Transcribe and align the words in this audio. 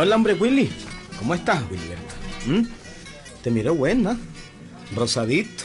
Hola, 0.00 0.14
hombre, 0.14 0.34
Willy. 0.34 0.70
¿Cómo 1.18 1.34
estás, 1.34 1.60
Wilberto? 1.68 2.14
¿Mm? 2.46 2.62
Te 3.42 3.50
miro 3.50 3.74
buena. 3.74 4.16
Rosadito. 4.94 5.64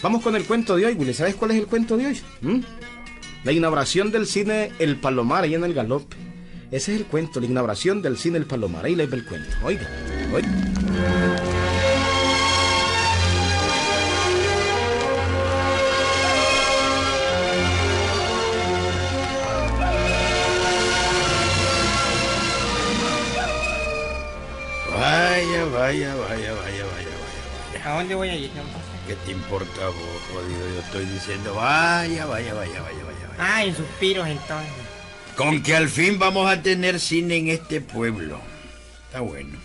Vamos 0.00 0.22
con 0.22 0.34
el 0.36 0.46
cuento 0.46 0.74
de 0.74 0.86
hoy, 0.86 0.94
Willy. 0.94 1.12
¿Sabes 1.12 1.34
cuál 1.34 1.50
es 1.50 1.58
el 1.58 1.66
cuento 1.66 1.98
de 1.98 2.06
hoy? 2.06 2.20
¿Mm? 2.40 2.60
La 3.44 3.52
inauguración 3.52 4.10
del 4.10 4.26
cine 4.26 4.72
El 4.78 4.96
Palomar, 4.96 5.44
ahí 5.44 5.54
en 5.54 5.64
el 5.64 5.74
Galope. 5.74 6.16
Ese 6.70 6.94
es 6.94 7.00
el 7.00 7.06
cuento, 7.06 7.40
la 7.40 7.46
inauguración 7.46 8.00
del 8.00 8.16
cine 8.16 8.38
El 8.38 8.46
Palomar. 8.46 8.86
Ahí 8.86 8.94
le 8.94 9.06
ve 9.06 9.18
el 9.18 9.26
cuento. 9.26 9.50
Oiga, 9.62 9.86
oiga. 10.32 11.53
¿A 27.94 27.98
dónde 27.98 28.16
voy 28.16 28.28
a 28.28 28.34
ir? 28.34 28.50
¿Qué 29.06 29.14
te 29.24 29.30
importa 29.30 29.86
vos, 29.86 29.94
jodido? 30.32 30.68
Yo 30.74 30.80
estoy 30.80 31.04
diciendo, 31.04 31.54
vaya, 31.54 32.26
vaya, 32.26 32.52
vaya, 32.52 32.82
vaya, 32.82 33.04
vaya, 33.04 33.28
vaya. 33.28 33.36
Ah, 33.38 33.64
en 33.64 33.76
suspiros 33.76 34.26
entonces. 34.26 34.72
Con 35.36 35.62
que 35.62 35.76
al 35.76 35.88
fin 35.88 36.18
vamos 36.18 36.50
a 36.50 36.60
tener 36.60 36.98
cine 36.98 37.36
en 37.36 37.50
este 37.50 37.80
pueblo. 37.80 38.40
Está 39.06 39.20
bueno. 39.20 39.56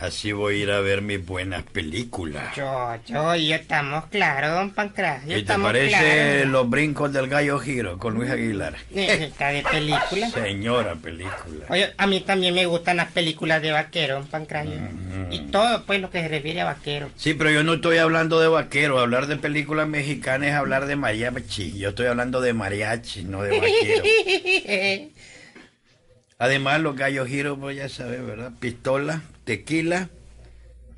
Así 0.00 0.32
voy 0.32 0.54
a 0.54 0.62
ir 0.62 0.70
a 0.70 0.80
ver 0.80 1.02
mis 1.02 1.24
buenas 1.24 1.62
películas. 1.62 2.56
Yo, 2.56 2.96
yo 3.06 3.34
y 3.34 3.48
yo 3.48 3.56
estamos 3.56 4.06
claros, 4.06 4.54
don 4.54 4.70
Pancracio. 4.70 5.36
¿Y 5.36 5.42
te 5.42 5.58
parece 5.58 5.90
claros. 5.90 6.48
Los 6.48 6.70
brincos 6.70 7.12
del 7.12 7.28
gallo 7.28 7.58
giro 7.58 7.98
con 7.98 8.14
Luis 8.14 8.30
Aguilar? 8.30 8.76
Está 8.94 9.48
de 9.48 9.62
película. 9.62 10.30
Señora 10.30 10.94
película. 10.94 11.66
Oye, 11.68 11.92
a 11.98 12.06
mí 12.06 12.20
también 12.20 12.54
me 12.54 12.64
gustan 12.64 12.96
las 12.96 13.12
películas 13.12 13.60
de 13.60 13.72
vaquero, 13.72 14.14
don 14.14 14.26
Pancracio. 14.26 14.72
Ujú. 14.72 15.32
Y 15.32 15.38
todo, 15.50 15.84
pues, 15.84 16.00
lo 16.00 16.08
que 16.08 16.22
se 16.22 16.28
refiere 16.28 16.62
a 16.62 16.64
vaquero. 16.64 17.10
Sí, 17.16 17.34
pero 17.34 17.50
yo 17.50 17.62
no 17.62 17.74
estoy 17.74 17.98
hablando 17.98 18.40
de 18.40 18.48
vaquero. 18.48 19.00
Hablar 19.00 19.26
de 19.26 19.36
películas 19.36 19.86
mexicanas 19.86 20.48
es 20.48 20.54
hablar 20.54 20.86
de 20.86 20.96
mariachi. 20.96 21.78
Yo 21.78 21.90
estoy 21.90 22.06
hablando 22.06 22.40
de 22.40 22.54
mariachi, 22.54 23.24
no 23.24 23.42
de 23.42 23.60
vaquero. 23.60 25.10
Además, 26.40 26.80
los 26.80 26.96
gallos 26.96 27.28
giros, 27.28 27.58
pues 27.60 27.76
ya 27.76 27.90
sabes, 27.90 28.24
¿verdad? 28.24 28.52
Pistola, 28.58 29.20
tequila 29.44 30.08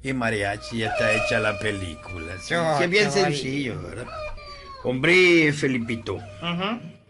y 0.00 0.12
mariachi. 0.12 0.78
Ya 0.78 0.90
está 0.90 1.12
hecha 1.12 1.40
la 1.40 1.58
película. 1.58 2.34
Sí, 2.40 2.54
es 2.80 2.88
bien 2.88 3.06
yo, 3.06 3.10
sencillo, 3.10 3.82
¿verdad? 3.82 4.06
Hombre, 4.84 5.52
Felipito, 5.52 6.18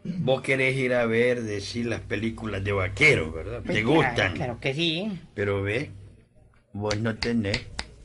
vos 0.03 0.41
querés 0.41 0.77
ir 0.77 0.95
a 0.95 1.05
ver, 1.05 1.43
decir 1.43 1.85
las 1.85 2.01
películas 2.01 2.65
de 2.65 2.73
vaquero, 2.73 3.31
¿verdad? 3.33 3.61
Pues 3.65 3.77
Te 3.77 3.83
claro, 3.85 3.97
gustan. 3.97 4.33
Claro 4.35 4.61
que 4.61 4.73
sí. 4.75 5.13
Pero 5.35 5.63
ve, 5.63 5.91
vos 6.73 6.97
no 6.97 7.15
tenés. 7.17 7.61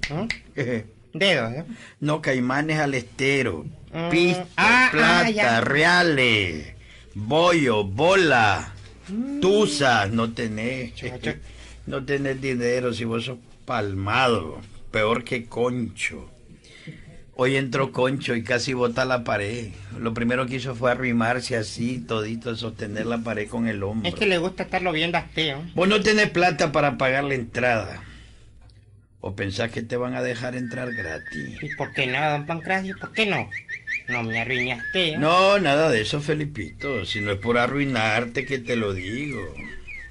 ¿Mm? 0.10 0.28
Dedos, 1.18 1.54
¿eh? 1.54 1.64
No, 2.02 2.22
caimanes 2.22 2.80
al 2.80 2.94
estero. 2.96 3.66
Mm, 3.94 4.10
Pista, 4.10 4.46
ah, 4.58 4.90
plata, 4.92 5.20
ah, 5.26 5.30
ya. 5.30 5.62
reales, 5.62 6.76
bollo, 7.16 7.86
bola, 7.86 8.74
Mm. 9.10 9.40
tusa, 9.40 10.08
no 10.08 10.34
tenés. 10.34 10.94
No 11.86 12.04
tenés 12.04 12.42
dinero 12.42 12.94
si 12.94 13.06
vos 13.06 13.26
sos 13.26 13.38
palmado, 13.66 14.60
peor 14.92 15.24
que 15.24 15.46
Concho. 15.46 16.30
Hoy 17.40 17.56
entró 17.56 17.92
Concho 17.92 18.34
y 18.36 18.44
casi 18.44 18.74
bota 18.74 19.06
la 19.06 19.24
pared. 19.24 19.68
Lo 20.00 20.14
primero 20.14 20.48
que 20.48 20.56
hizo 20.56 20.74
fue 20.74 20.92
arrimarse 20.92 21.56
así, 21.56 22.00
todito, 22.00 22.56
sostener 22.56 23.06
la 23.06 23.20
pared 23.20 23.48
con 23.48 23.68
el 23.68 23.84
hombro. 23.84 24.10
Es 24.10 24.16
que 24.16 24.26
le 24.26 24.40
gusta 24.40 24.64
estarlo 24.64 24.92
viendo 24.92 25.20
a 25.20 25.22
usted, 25.22 25.50
¿eh? 25.50 25.72
Vos 25.76 25.88
no 25.88 26.02
tenés 26.02 26.32
plata 26.32 26.72
para 26.72 26.98
pagar 26.98 27.26
la 27.26 27.36
entrada. 27.36 28.02
¿O 29.28 29.36
pensás 29.36 29.72
que 29.72 29.82
te 29.82 29.98
van 29.98 30.16
a 30.16 30.22
dejar 30.22 30.56
entrar 30.56 30.94
gratis? 30.94 31.62
¿Y 31.62 31.76
por 31.76 31.92
qué 31.92 32.08
no, 32.08 32.32
don 32.32 32.46
Pancracio? 32.46 32.96
¿Por 32.98 33.12
qué 33.12 33.26
no? 33.26 33.50
No 34.08 34.24
me 34.24 34.40
arruinaste, 34.40 35.10
¿eh? 35.10 35.18
No, 35.18 35.60
nada 35.60 35.92
de 35.92 36.00
eso, 36.00 36.22
Felipito. 36.22 37.04
Si 37.04 37.20
no 37.20 37.34
es 37.34 37.38
por 37.38 37.58
arruinarte 37.58 38.46
que 38.46 38.60
te 38.60 38.78
lo 38.78 38.94
digo. 38.94 39.54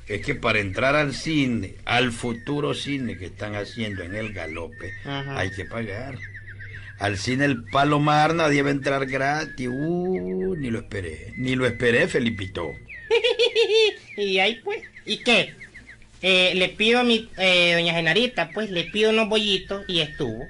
Es 0.06 0.20
que 0.20 0.34
para 0.34 0.58
entrar 0.58 0.96
al 0.96 1.14
cine, 1.14 1.76
al 1.86 2.12
futuro 2.12 2.74
cine 2.74 3.16
que 3.16 3.24
están 3.24 3.54
haciendo 3.54 4.02
en 4.02 4.14
el 4.14 4.34
galope, 4.34 4.92
Ajá. 5.06 5.38
hay 5.38 5.50
que 5.50 5.64
pagar. 5.64 6.18
Al 6.98 7.16
cine 7.16 7.46
El 7.46 7.64
Palomar 7.64 8.34
nadie 8.34 8.60
va 8.60 8.68
a 8.68 8.72
entrar 8.72 9.06
gratis. 9.06 9.70
Uh, 9.72 10.56
ni 10.56 10.70
lo 10.70 10.80
esperé. 10.80 11.32
Ni 11.38 11.56
lo 11.56 11.64
esperé, 11.64 12.06
Felipito. 12.06 12.70
Y 14.18 14.38
ahí 14.40 14.60
pues, 14.62 14.82
¿y 15.06 15.18
qué? 15.18 15.54
Eh, 16.22 16.52
le 16.54 16.68
pido 16.70 17.00
a 17.00 17.04
mi 17.04 17.28
eh, 17.36 17.74
doña 17.74 17.92
Genarita, 17.94 18.50
pues 18.52 18.70
le 18.70 18.84
pido 18.84 19.10
unos 19.10 19.28
bollitos 19.28 19.84
y 19.88 20.00
estuvo. 20.00 20.46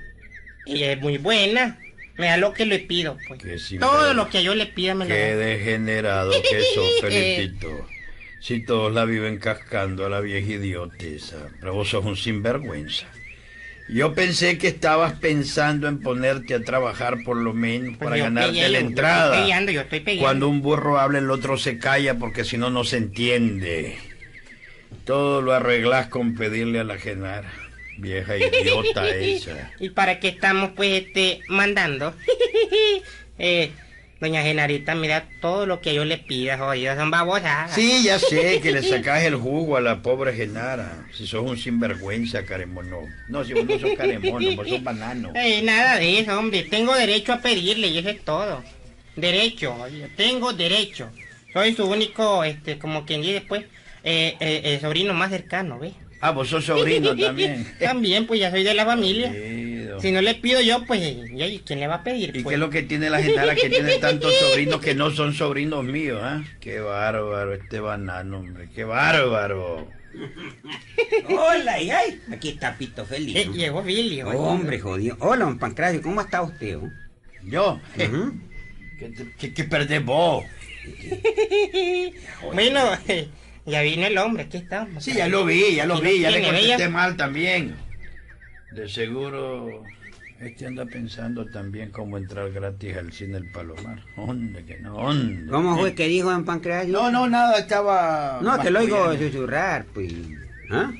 Ella 0.66 0.93
es 0.93 1.00
muy 1.00 1.19
buena. 1.19 1.78
Me 2.16 2.27
da 2.28 2.37
lo 2.38 2.53
que 2.54 2.65
le 2.66 2.78
pido, 2.78 3.19
pues. 3.28 3.43
Qué 3.43 3.78
Todo 3.78 4.15
lo 4.15 4.28
que 4.31 4.43
yo 4.43 4.55
le 4.55 4.66
pida 4.66 4.94
me 4.94 5.05
lo 5.05 5.15
Qué 5.15 5.34
da. 5.34 5.37
degenerado 5.37 6.31
que 6.50 6.60
sos, 6.75 7.00
Felipito. 7.00 7.87
Si 8.41 8.60
todos 8.65 8.93
la 8.93 9.05
viven 9.05 9.38
cascando 9.38 10.06
a 10.06 10.09
la 10.09 10.21
vieja 10.21 10.53
idioteza. 10.53 11.49
Pero 11.60 11.75
vos 11.75 11.88
sos 11.91 12.05
un 12.05 12.16
sinvergüenza. 12.16 13.06
Yo 13.88 14.15
pensé 14.15 14.59
que 14.59 14.69
estabas 14.69 15.12
pensando 15.15 15.87
en 15.88 16.00
ponerte 16.00 16.55
a 16.55 16.60
trabajar 16.65 17.19
por 17.25 17.37
lo 17.37 17.53
menos 17.53 17.97
Pues 17.99 18.09
para 18.10 18.16
ganarte 18.16 18.53
la 18.56 18.69
yo- 18.69 18.72
yo 18.72 18.78
entrada. 18.87 19.26
estoy 19.26 19.41
peleando, 19.43 19.72
yo 19.72 19.81
estoy. 19.82 20.19
Cuando 20.19 20.49
un 20.49 20.60
burro 20.62 20.99
habla, 20.99 21.19
el 21.19 21.31
otro 21.31 21.56
se 21.59 21.78
calla 21.78 22.15
porque 22.15 22.44
si 22.44 22.56
no, 22.56 22.71
no 22.71 22.82
se 22.84 22.97
entiende. 22.97 23.97
Todo 25.04 25.42
lo 25.42 25.52
arreglás 25.52 26.08
con 26.08 26.34
pedirle 26.34 26.80
a 26.80 26.84
la 26.84 26.98
Genara. 26.98 27.52
Vieja 27.98 28.36
idiota 28.36 29.08
esa. 29.08 29.72
¿Y 29.80 29.90
para 29.90 30.20
qué 30.20 30.28
estamos, 30.28 30.70
pues, 30.76 31.04
este, 31.04 31.40
mandando? 31.48 32.14
eh, 33.38 33.70
doña 34.20 34.42
Genarita, 34.42 34.94
mira 34.94 35.28
todo 35.40 35.66
lo 35.66 35.80
que 35.80 35.94
yo 35.94 36.04
le 36.04 36.18
pida, 36.18 36.58
jodido, 36.58 36.94
son 36.96 37.10
babosas. 37.10 37.72
Sí, 37.72 38.02
ya 38.04 38.18
sé 38.18 38.60
que 38.62 38.72
le 38.72 38.82
sacás 38.82 39.22
el 39.24 39.36
jugo 39.36 39.76
a 39.76 39.80
la 39.80 40.02
pobre 40.02 40.34
Genara. 40.34 41.06
Si 41.14 41.26
sos 41.26 41.42
un 41.42 41.56
sinvergüenza, 41.56 42.44
caremono. 42.44 43.00
No, 43.28 43.44
si 43.44 43.54
vos 43.54 43.64
no 43.64 43.78
sos 43.78 43.96
caremono, 43.96 44.56
vos 44.56 44.68
sos 44.68 44.82
banano. 44.82 45.32
Eh, 45.34 45.62
nada 45.62 45.96
de 45.96 46.20
eso, 46.20 46.38
hombre. 46.38 46.64
Tengo 46.64 46.94
derecho 46.94 47.32
a 47.32 47.40
pedirle 47.40 47.88
y 47.88 47.98
eso 47.98 48.10
es 48.10 48.22
todo. 48.24 48.62
Derecho, 49.16 49.74
oye, 49.74 50.10
tengo 50.16 50.52
derecho. 50.52 51.10
Soy 51.52 51.74
su 51.74 51.86
único, 51.86 52.44
este, 52.44 52.78
como 52.78 53.06
quien 53.06 53.22
dice, 53.22 53.40
pues, 53.40 53.64
eh, 54.06 54.37
eh, 54.41 54.61
eh, 54.65 54.78
sobrino 54.81 55.12
más 55.12 55.31
cercano, 55.31 55.78
¿ve? 55.78 55.93
Ah, 56.21 56.31
vos 56.31 56.49
sos 56.49 56.65
sobrino 56.65 57.15
también. 57.15 57.67
También, 57.78 58.27
pues 58.27 58.41
ya 58.41 58.50
soy 58.50 58.62
de 58.65 58.72
la 58.72 58.87
familia. 58.87 59.31
Querido. 59.31 60.00
Si 60.00 60.11
no 60.12 60.22
le 60.22 60.34
pido 60.34 60.61
yo, 60.62 60.83
pues, 60.87 61.00
ya, 61.34 61.47
¿y 61.47 61.59
¿quién 61.59 61.78
le 61.81 61.87
va 61.87 61.97
a 61.97 62.05
pedir? 62.05 62.31
¿Y 62.31 62.43
pues? 62.43 62.47
qué 62.47 62.55
es 62.55 62.61
lo 62.61 62.71
que 62.71 62.83
tiene 62.83 63.11
la 63.11 63.22
Genara 63.22 63.55
que 63.55 63.69
tiene 63.69 63.99
tantos 63.99 64.33
sobrinos 64.41 64.81
que 64.81 64.94
no 64.94 65.11
son 65.11 65.34
sobrinos 65.34 65.84
míos, 65.84 66.21
ah? 66.22 66.43
Qué 66.61 66.81
bárbaro 66.81 67.53
este 67.53 67.81
banano, 67.81 68.39
hombre. 68.39 68.69
Qué 68.75 68.84
bárbaro. 68.84 69.89
Hola, 71.28 71.81
y 71.83 71.91
ay, 71.91 72.21
aquí 72.33 72.49
está 72.50 72.77
Pito 72.78 73.05
Feliz. 73.05 73.37
Eh, 73.37 73.50
llegó 73.53 73.83
Billy, 73.83 74.23
oye. 74.23 74.37
Hombre, 74.38 74.81
jodido. 74.81 75.17
Hola, 75.21 75.44
don 75.44 75.59
Pancracio, 75.59 76.00
¿cómo 76.00 76.23
está 76.23 76.41
usted? 76.43 76.78
oh? 76.78 76.91
Yo, 77.44 77.78
Ujú. 77.97 78.33
¿qué, 78.99 79.12
qué- 79.38 79.53
qué 79.55 79.65
perdés 79.65 80.03
vos? 80.05 80.44
Bueno, 82.55 82.81
eh, 83.09 83.29
ya 83.66 83.82
vino 83.82 84.06
el 84.06 84.16
hombre, 84.18 84.44
aquí 84.44 84.58
estamos. 84.58 85.02
Sí, 85.02 85.12
ya 85.12 85.28
lo 85.28 85.44
vi, 85.44 85.74
ya 85.74 85.86
lo 85.86 86.00
vi, 86.00 86.20
ya 86.20 86.30
le 86.30 86.42
contesté 86.42 86.74
ella. 86.74 86.88
mal 86.88 87.16
también. 87.16 87.74
De 88.72 88.88
seguro, 88.88 89.82
este 90.40 90.66
anda 90.66 90.84
pensando 90.86 91.46
también 91.46 91.90
cómo 91.90 92.16
entrar 92.16 92.50
gratis 92.52 92.96
al 92.96 93.12
cine 93.12 93.38
El 93.38 93.50
Palomar. 93.50 94.02
¿Dónde 94.16 94.64
que 94.64 94.78
no? 94.78 94.94
¿Dónde? 94.94 95.50
¿Cómo 95.50 95.78
fue 95.78 95.94
que 95.94 96.08
dijo 96.08 96.30
don 96.30 96.44
Pancracio? 96.44 96.92
No, 96.92 97.10
no, 97.10 97.28
nada, 97.28 97.58
estaba... 97.58 98.38
No, 98.42 98.58
te 98.60 98.70
lo 98.70 98.80
oigo 98.80 99.16
susurrar, 99.16 99.86
pues. 99.92 100.12
¿Ah? 100.70 100.92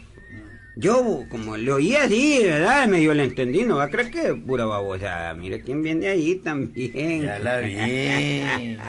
Yo, 0.79 1.25
como 1.31 1.57
le 1.57 1.73
oí 1.73 1.95
así, 1.95 2.41
¿verdad? 2.43 2.87
Medio 2.87 3.15
le 3.15 3.25
entendí, 3.25 3.65
no 3.65 3.77
va 3.77 3.85
a 3.85 3.91
creer 3.91 4.11
que 4.11 4.29
es 4.29 4.35
pura 4.35 4.67
babosa. 4.67 5.33
Mire 5.35 5.63
quién 5.63 5.83
viene 5.83 6.09
ahí 6.09 6.37
también. 6.37 7.23
Ya 7.23 7.39
la 7.39 7.61
vi. 7.61 8.77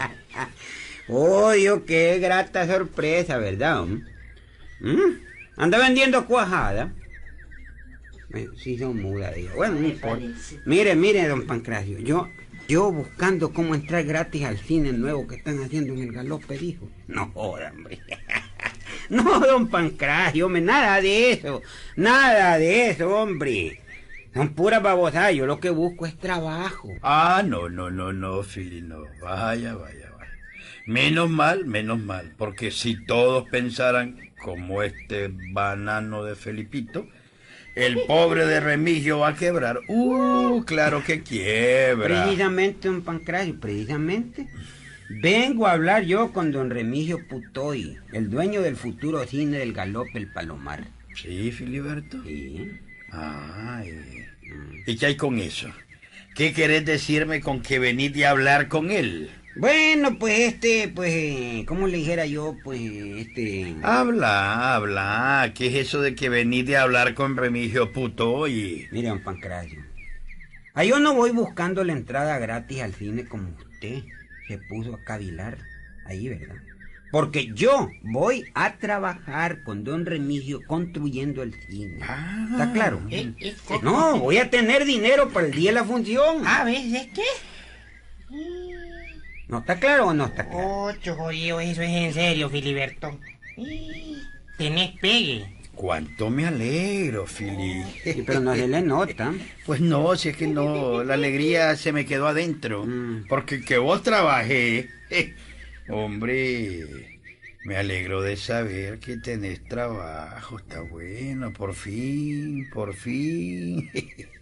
Oh, 1.09 1.51
Dios, 1.51 1.81
qué 1.87 2.19
grata 2.19 2.67
sorpresa, 2.67 3.37
¿verdad? 3.37 3.85
¿Mm? 4.79 4.99
Anda 5.55 5.77
vendiendo 5.79 6.25
cuajada. 6.25 6.91
Eh, 8.33 8.49
Sí, 8.57 8.77
son 8.77 9.01
mudas. 9.01 9.33
Bueno, 9.55 9.75
no 9.79 9.87
importa. 9.87 10.25
Mire, 10.65 10.95
mire, 10.95 11.27
don 11.27 11.47
Pancracio, 11.47 11.97
yo, 11.99 12.27
yo 12.67 12.91
buscando 12.91 13.53
cómo 13.53 13.73
entrar 13.73 14.03
gratis 14.03 14.43
al 14.43 14.57
cine 14.57 14.91
nuevo 14.91 15.27
que 15.27 15.35
están 15.35 15.63
haciendo 15.63 15.93
en 15.93 15.99
el 15.99 16.11
galope, 16.11 16.57
dijo. 16.57 16.89
No 17.07 17.31
joda, 17.33 17.71
hombre. 17.75 17.99
No, 19.09 19.39
don 19.39 19.69
Pancracio, 19.69 20.47
hombre, 20.47 20.61
nada 20.61 20.99
de 20.99 21.31
eso. 21.31 21.61
Nada 21.95 22.57
de 22.57 22.89
eso, 22.89 23.09
hombre. 23.09 23.79
Son 24.33 24.49
puras 24.53 24.83
babosadas. 24.83 25.33
Yo 25.33 25.45
lo 25.45 25.61
que 25.61 25.69
busco 25.69 26.05
es 26.05 26.17
trabajo. 26.17 26.89
Ah, 27.01 27.41
no, 27.45 27.69
no, 27.69 27.89
no, 27.89 28.11
no, 28.11 28.43
Fili, 28.43 28.81
no. 28.81 29.03
Vaya, 29.21 29.75
vaya, 29.75 30.11
vaya. 30.11 30.16
Menos 30.85 31.29
mal, 31.29 31.65
menos 31.65 31.99
mal, 31.99 32.33
porque 32.37 32.71
si 32.71 33.05
todos 33.05 33.47
pensaran 33.49 34.17
como 34.41 34.83
este 34.83 35.29
banano 35.51 36.23
de 36.23 36.35
Felipito, 36.35 37.07
el 37.75 37.99
pobre 38.07 38.45
de 38.45 38.59
Remigio 38.59 39.19
va 39.19 39.29
a 39.29 39.35
quebrar. 39.35 39.79
Uh, 39.87 40.63
claro 40.65 41.03
que 41.03 41.21
quiebra. 41.21 42.23
Precisamente, 42.23 42.87
don 42.87 43.01
Pancracio, 43.01 43.59
precisamente. 43.59 44.47
Vengo 45.09 45.67
a 45.67 45.73
hablar 45.73 46.03
yo 46.03 46.33
con 46.33 46.51
don 46.51 46.69
Remigio 46.69 47.25
Putoy, 47.27 47.97
el 48.11 48.29
dueño 48.29 48.61
del 48.61 48.75
futuro 48.75 49.23
cine 49.25 49.59
del 49.59 49.73
Galope 49.73 50.17
El 50.17 50.31
Palomar. 50.31 50.85
Sí, 51.15 51.51
Filiberto. 51.51 52.21
Sí. 52.23 52.71
Ay. 53.11 54.25
¿Y 54.85 54.97
qué 54.97 55.05
hay 55.05 55.15
con 55.15 55.39
eso? 55.39 55.69
¿Qué 56.35 56.53
querés 56.53 56.85
decirme 56.85 57.41
con 57.41 57.61
que 57.61 57.79
venís 57.79 58.23
a 58.23 58.31
hablar 58.31 58.67
con 58.67 58.91
él? 58.91 59.29
Bueno, 59.59 60.19
pues 60.19 60.39
este, 60.39 60.91
pues, 60.93 61.11
eh, 61.13 61.65
¿cómo 61.67 61.87
le 61.87 61.97
dijera 61.97 62.25
yo? 62.25 62.55
Pues, 62.63 62.79
este... 62.81 63.75
Habla, 63.83 64.75
habla. 64.75 65.51
¿Qué 65.55 65.67
es 65.67 65.87
eso 65.87 66.01
de 66.01 66.15
que 66.15 66.29
venís 66.29 66.73
a 66.75 66.83
hablar 66.83 67.15
con 67.15 67.35
Remigio 67.35 67.91
Putoy? 67.91 68.87
Mire, 68.91 69.09
don 69.09 69.19
Pancracio, 69.23 69.83
a 70.75 70.83
yo 70.83 70.99
no 70.99 71.15
voy 71.15 71.31
buscando 71.31 71.83
la 71.83 71.93
entrada 71.93 72.37
gratis 72.37 72.81
al 72.81 72.93
cine 72.93 73.25
como 73.25 73.49
usted 73.49 74.03
se 74.47 74.59
puso 74.59 74.93
a 74.93 75.03
cavilar 75.03 75.57
ahí, 76.05 76.29
¿verdad? 76.29 76.55
Porque 77.11 77.51
yo 77.53 77.89
voy 78.03 78.45
a 78.53 78.77
trabajar 78.77 79.63
con 79.63 79.83
don 79.83 80.05
Remigio 80.05 80.61
construyendo 80.67 81.41
el 81.41 81.53
cine. 81.67 81.99
Ah. 82.03 82.47
¿Está 82.51 82.73
claro? 82.73 83.01
Eh, 83.09 83.33
eh, 83.39 83.55
No, 83.81 84.19
voy 84.19 84.37
a 84.37 84.49
tener 84.49 84.85
dinero 84.85 85.29
para 85.29 85.47
el 85.47 85.53
día 85.53 85.71
de 85.71 85.75
la 85.75 85.83
función. 85.83 86.45
A 86.45 86.63
ver, 86.63 86.83
¿de 86.83 87.09
qué? 87.13 87.23
¿No 89.47 89.59
está 89.59 89.79
claro 89.79 90.07
o 90.07 90.13
no 90.13 90.25
está 90.25 90.47
claro? 90.49 90.83
Ocho, 90.83 91.15
jodido, 91.15 91.59
eso 91.59 91.81
es 91.81 91.89
en 91.89 92.13
serio, 92.13 92.49
Filiberto. 92.49 93.17
Tenés 94.57 94.91
pegue. 94.99 95.57
Cuánto 95.73 96.29
me 96.31 96.47
alegro, 96.47 97.27
Fili. 97.27 97.83
Sí, 98.03 98.23
pero 98.25 98.39
no 98.39 98.55
se 98.55 98.67
le 98.67 98.81
nota. 98.81 99.33
Pues 99.65 99.79
no, 99.79 100.15
si 100.15 100.29
es 100.29 100.37
que 100.37 100.47
no, 100.47 101.03
la 101.03 101.13
alegría 101.15 101.75
se 101.75 101.91
me 101.91 102.05
quedó 102.05 102.27
adentro. 102.27 102.85
Mm. 102.85 103.25
Porque 103.27 103.61
que 103.61 103.77
vos 103.77 104.01
trabajé, 104.01 104.89
eh, 105.09 105.35
hombre, 105.89 106.85
me 107.65 107.75
alegro 107.75 108.21
de 108.21 108.37
saber 108.37 108.99
que 108.99 109.17
tenés 109.17 109.63
trabajo, 109.65 110.57
está 110.57 110.81
bueno, 110.81 111.51
por 111.51 111.73
fin, 111.73 112.69
por 112.73 112.93
fin. 112.93 113.91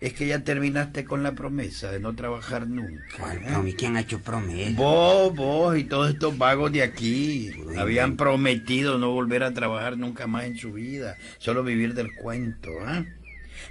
Es 0.00 0.12
que 0.12 0.26
ya 0.26 0.40
terminaste 0.44 1.04
con 1.06 1.22
la 1.22 1.32
promesa 1.32 1.90
de 1.90 2.00
no 2.00 2.14
trabajar 2.14 2.66
nunca. 2.66 3.02
¿Cuál 3.18 3.38
¿eh? 3.38 3.46
promi- 3.48 3.76
¿Quién 3.76 3.96
ha 3.96 4.00
hecho 4.00 4.20
promesa? 4.20 4.72
Vos, 4.76 5.34
vos 5.34 5.78
y 5.78 5.84
todos 5.84 6.10
estos 6.10 6.36
vagos 6.36 6.70
de 6.72 6.82
aquí 6.82 7.50
habían 7.78 8.16
prometido 8.16 8.98
no 8.98 9.10
volver 9.12 9.42
a 9.42 9.54
trabajar 9.54 9.96
nunca 9.96 10.26
más 10.26 10.44
en 10.44 10.58
su 10.58 10.72
vida, 10.72 11.16
solo 11.38 11.64
vivir 11.64 11.94
del 11.94 12.14
cuento, 12.14 12.70
¿ah? 12.84 13.04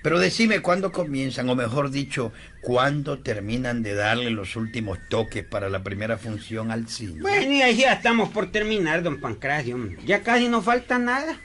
Pero 0.02 0.20
decime 0.20 0.62
cuándo 0.62 0.92
comienzan, 0.92 1.48
o 1.50 1.56
mejor 1.56 1.92
dicho, 1.92 2.32
cuándo 2.62 3.20
terminan 3.20 3.84
de 3.84 3.94
darle 3.94 4.30
los 4.32 4.56
últimos 4.56 4.98
toques 5.10 5.44
para 5.44 5.70
la 5.70 5.84
primera 5.84 6.18
función 6.18 6.72
al 6.72 6.88
cine. 6.88 7.22
Bueno, 7.22 7.52
y 7.54 7.62
ahí 7.62 7.78
ya 7.78 7.94
estamos 7.94 8.30
por 8.30 8.52
terminar, 8.52 9.04
don 9.04 9.20
Pancracio. 9.20 9.78
Ya 10.06 10.22
casi 10.24 10.48
no 10.50 10.62
falta 10.64 10.98
nada. 11.00 11.40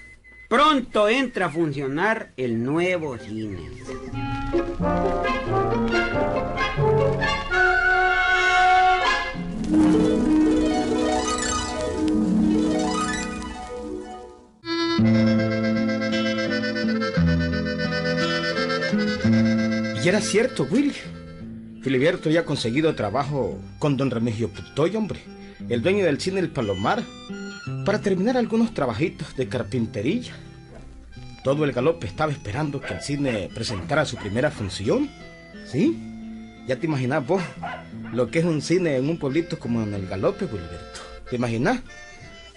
Pronto 0.49 1.09
entra 1.09 1.47
a 1.47 1.51
funcionar 1.51 2.33
el 2.37 2.63
nuevo 2.65 3.17
cine. 3.19 3.61
Y 4.83 4.87
era 20.09 20.23
cierto, 20.23 20.67
Willy. 20.71 20.95
Filiberto 21.83 22.31
ya 22.31 22.41
ha 22.41 22.45
conseguido 22.45 22.95
trabajo 22.95 23.59
con 23.79 23.99
don 23.99 24.11
Remigio 24.11 24.49
Putoy, 24.49 24.97
hombre, 24.97 25.21
el 25.69 25.83
dueño 25.83 26.07
del 26.07 26.21
cine 26.21 26.41
El 26.41 26.49
Palomar, 26.49 27.03
para 27.85 28.01
terminar 28.01 28.39
algunos 28.39 28.73
trabajitos 28.73 29.37
de 29.37 29.47
carpintería. 29.47 30.33
Todo 31.43 31.65
el 31.65 31.73
galope 31.73 32.07
estaba 32.07 32.33
esperando 32.33 32.81
que 32.81 32.95
el 32.95 33.01
cine 33.01 33.49
presentara 33.55 34.05
su 34.05 34.17
primera 34.17 34.51
función. 34.51 35.09
¿Sí? 35.67 35.99
Ya 36.67 36.77
te 36.77 36.87
imaginas 36.87 37.27
vos 37.27 37.43
lo 38.13 38.31
que 38.31 38.41
es 38.41 38.45
un 38.45 38.61
cine 38.61 38.97
en 38.97 39.09
un 39.09 39.19
pueblito 39.19 39.59
como 39.59 39.83
en 39.83 39.95
el 39.95 40.07
galope, 40.07 40.45
Wilberto. 40.45 41.01
¿Te 41.29 41.37
imaginas? 41.37 41.81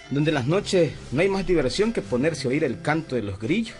Donde 0.10 0.32
en 0.32 0.36
las 0.36 0.48
noches 0.48 0.92
no 1.12 1.22
hay 1.22 1.30
más 1.30 1.48
diversión 1.48 1.94
que 1.94 2.02
ponerse 2.02 2.48
a 2.48 2.52
oír 2.52 2.64
el 2.64 2.82
canto 2.82 3.16
de 3.16 3.24
los 3.24 3.40
grillos 3.40 3.76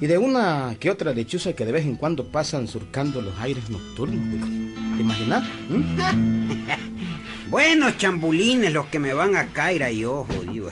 y 0.00 0.06
de 0.06 0.18
una 0.18 0.76
que 0.78 0.90
otra 0.90 1.12
lechuza 1.12 1.54
que 1.54 1.66
de 1.66 1.72
vez 1.72 1.84
en 1.84 1.96
cuando 1.96 2.24
pasan 2.28 2.68
surcando 2.68 3.20
los 3.20 3.38
aires 3.40 3.68
nocturnos. 3.68 4.40
¿Te 4.96 5.02
imaginas? 5.02 5.48
¿Mm? 5.68 7.48
Buenos 7.50 7.96
chambulines 7.96 8.72
los 8.72 8.86
que 8.86 8.98
me 8.98 9.14
van 9.14 9.34
a 9.34 9.46
caer 9.46 9.82
a 9.82 9.90
yo, 9.90 10.24
jodido. 10.24 10.70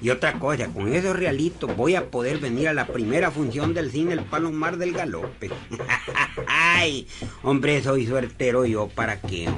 Y 0.00 0.10
otra 0.10 0.38
cosa, 0.38 0.68
con 0.68 0.92
esos 0.92 1.16
realitos 1.16 1.76
voy 1.76 1.94
a 1.94 2.10
poder 2.10 2.38
venir 2.38 2.68
a 2.68 2.72
la 2.72 2.86
primera 2.86 3.30
función 3.30 3.74
del 3.74 3.90
cine 3.90 4.12
El 4.12 4.24
Palomar 4.24 4.76
del 4.76 4.92
Galope. 4.92 5.50
Ay, 6.46 7.06
hombre, 7.42 7.82
soy 7.82 8.06
suertero 8.06 8.64
yo, 8.64 8.88
¿para 8.88 9.20
qué? 9.20 9.48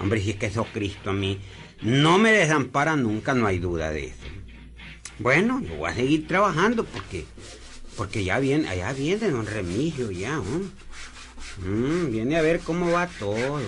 Hombre, 0.00 0.20
si 0.20 0.30
es 0.30 0.36
que 0.36 0.46
eso 0.46 0.66
Cristo 0.72 1.10
a 1.10 1.14
mí 1.14 1.38
no 1.82 2.18
me 2.18 2.32
desampara 2.32 2.96
nunca, 2.96 3.34
no 3.34 3.46
hay 3.46 3.58
duda 3.58 3.90
de 3.90 4.06
eso. 4.06 4.26
Bueno, 5.18 5.60
yo 5.60 5.74
voy 5.76 5.90
a 5.90 5.94
seguir 5.94 6.28
trabajando 6.28 6.84
porque 6.84 7.24
porque 7.96 8.22
ya 8.22 8.38
viene, 8.38 8.68
allá 8.68 8.92
viene 8.92 9.28
don 9.28 9.44
Remigio 9.44 10.12
ya. 10.12 10.40
Mm, 11.58 12.12
viene 12.12 12.36
a 12.36 12.42
ver 12.42 12.60
cómo 12.60 12.92
va 12.92 13.08
todo. 13.08 13.56
A. 13.56 13.60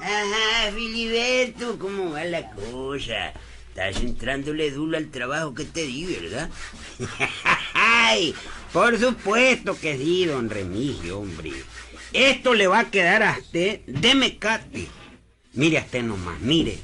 Ajá, 0.00 0.72
Filiberto, 0.74 1.78
¿cómo 1.78 2.12
va 2.12 2.24
la 2.24 2.50
cosa? 2.50 3.32
Estás 3.68 4.02
entrándole 4.02 4.70
duro 4.70 4.96
al 4.96 5.10
trabajo 5.10 5.54
que 5.54 5.64
te 5.64 5.86
di, 5.86 6.06
¿verdad? 6.06 6.50
Ay, 7.74 8.34
por 8.72 8.98
supuesto 8.98 9.78
que 9.78 9.96
sí, 9.96 10.26
don 10.26 10.50
Remigio, 10.50 11.20
hombre. 11.20 11.52
Esto 12.12 12.54
le 12.54 12.66
va 12.66 12.80
a 12.80 12.90
quedar 12.90 13.22
a 13.22 13.38
usted 13.38 13.80
de 13.86 14.14
mecate. 14.14 14.86
Mire 15.52 15.78
a 15.78 15.82
usted 15.82 16.02
nomás, 16.02 16.40
mire. 16.40 16.78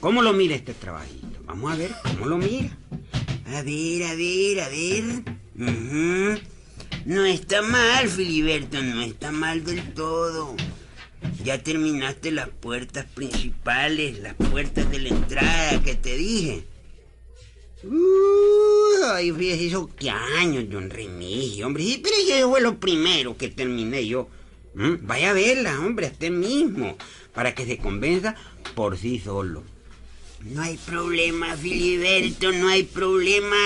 ¿Cómo 0.00 0.20
lo 0.20 0.32
mira 0.32 0.56
este 0.56 0.74
trabajito? 0.74 1.40
Vamos 1.44 1.72
a 1.72 1.76
ver 1.76 1.92
cómo 2.02 2.26
lo 2.26 2.38
mira. 2.38 2.76
A 3.46 3.62
ver, 3.62 4.02
a 4.04 4.14
ver, 4.14 4.60
a 4.60 4.68
ver. 4.68 6.42
No 7.04 7.24
está 7.24 7.62
mal, 7.62 8.08
Filiberto, 8.08 8.82
no 8.82 9.02
está 9.02 9.30
mal 9.30 9.64
del 9.64 9.94
todo. 9.94 10.56
Ya 11.44 11.62
terminaste 11.62 12.30
las 12.30 12.48
puertas 12.48 13.06
principales, 13.06 14.18
las 14.20 14.34
puertas 14.34 14.90
de 14.90 14.98
la 15.00 15.08
entrada 15.08 15.82
que 15.82 15.94
te 15.94 16.16
dije. 16.16 16.64
Uh, 17.84 19.04
ay, 19.12 19.32
fíjese, 19.32 19.66
eso 19.66 19.90
qué 19.98 20.10
años, 20.10 20.70
don 20.70 20.88
Remigio, 20.88 21.66
hombre. 21.66 21.82
Sí, 21.82 22.00
pero 22.02 22.16
eso 22.16 22.50
fue 22.50 22.60
lo 22.60 22.78
primero 22.78 23.36
que 23.36 23.48
terminé 23.48 24.06
yo. 24.06 24.28
¿Mm? 24.74 24.94
Vaya 25.02 25.30
a 25.30 25.34
verla, 25.34 25.80
hombre, 25.80 26.06
a 26.06 26.10
usted 26.10 26.30
mismo, 26.30 26.96
para 27.34 27.54
que 27.54 27.66
se 27.66 27.78
convenza 27.78 28.36
por 28.74 28.96
sí 28.96 29.18
solo. 29.18 29.64
No 30.44 30.62
hay 30.62 30.76
problema, 30.76 31.56
Filiberto, 31.56 32.52
no 32.52 32.68
hay 32.68 32.84
problema. 32.84 33.56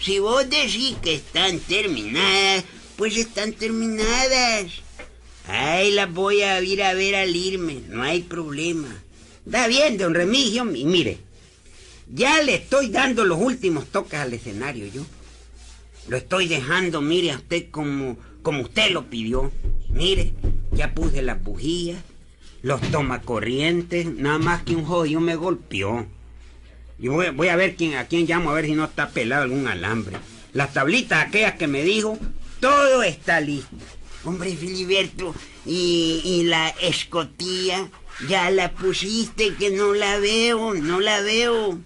Si 0.00 0.18
vos 0.18 0.48
decís 0.48 0.96
que 1.02 1.14
están 1.14 1.58
terminadas, 1.60 2.64
pues 2.96 3.16
están 3.16 3.52
terminadas. 3.52 4.82
Ay, 5.52 5.90
las 5.90 6.12
voy 6.12 6.42
a 6.42 6.62
ir 6.62 6.80
a 6.80 6.94
ver 6.94 7.16
al 7.16 7.34
irme, 7.34 7.80
no 7.88 8.04
hay 8.04 8.22
problema. 8.22 8.88
Está 9.44 9.66
bien, 9.66 9.98
don 9.98 10.14
Remigio, 10.14 10.64
y 10.72 10.84
mire, 10.84 11.18
ya 12.08 12.40
le 12.42 12.54
estoy 12.54 12.88
dando 12.88 13.24
los 13.24 13.40
últimos 13.40 13.86
toques 13.86 14.20
al 14.20 14.32
escenario 14.32 14.86
yo. 14.86 15.04
Lo 16.06 16.16
estoy 16.16 16.46
dejando, 16.46 17.00
mire 17.00 17.32
a 17.32 17.36
usted 17.36 17.68
como, 17.72 18.16
como 18.42 18.62
usted 18.62 18.92
lo 18.92 19.10
pidió. 19.10 19.50
Mire, 19.88 20.34
ya 20.70 20.94
puse 20.94 21.20
las 21.20 21.42
bujías, 21.42 22.00
los 22.62 22.80
tomacorrientes, 22.92 24.06
nada 24.06 24.38
más 24.38 24.62
que 24.62 24.76
un 24.76 24.84
jodido 24.84 25.20
me 25.20 25.34
golpeó. 25.34 26.06
Yo 27.00 27.14
voy, 27.14 27.30
voy 27.30 27.48
a 27.48 27.56
ver 27.56 27.74
quién, 27.74 27.94
a 27.94 28.06
quién 28.06 28.26
llamo 28.26 28.50
a 28.50 28.54
ver 28.54 28.66
si 28.66 28.74
no 28.74 28.84
está 28.84 29.08
pelado 29.08 29.42
algún 29.42 29.66
alambre. 29.66 30.16
Las 30.52 30.72
tablitas 30.72 31.26
aquellas 31.26 31.54
que 31.54 31.66
me 31.66 31.82
dijo, 31.82 32.16
todo 32.60 33.02
está 33.02 33.40
listo. 33.40 33.76
Hombre, 34.24 34.54
Filiberto, 34.54 35.34
y, 35.64 36.20
y 36.24 36.42
la 36.44 36.68
escotilla, 36.68 37.88
ya 38.28 38.50
la 38.50 38.72
pusiste 38.72 39.54
que 39.54 39.70
no 39.70 39.94
la 39.94 40.18
veo, 40.18 40.74
no 40.74 41.00
la 41.00 41.20
veo. 41.22 41.78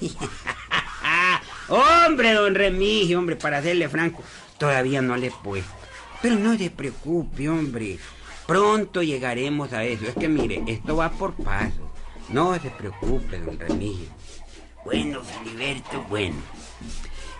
hombre, 1.68 2.32
don 2.32 2.54
Remigio, 2.54 3.18
hombre, 3.18 3.36
para 3.36 3.62
serle 3.62 3.88
franco, 3.88 4.22
todavía 4.58 5.02
no 5.02 5.16
le 5.16 5.28
he 5.28 5.30
puesto. 5.30 5.70
Pero 6.20 6.36
no 6.36 6.56
se 6.56 6.70
preocupe, 6.70 7.48
hombre. 7.48 7.98
Pronto 8.46 9.02
llegaremos 9.02 9.72
a 9.72 9.84
eso. 9.84 10.06
Es 10.06 10.14
que 10.14 10.28
mire, 10.28 10.62
esto 10.66 10.96
va 10.96 11.10
por 11.10 11.34
paso. 11.34 11.90
No 12.28 12.54
se 12.60 12.70
preocupe, 12.70 13.38
don 13.38 13.58
Remigio. 13.58 14.08
Bueno, 14.84 15.20
Filiberto, 15.22 16.04
bueno. 16.08 16.36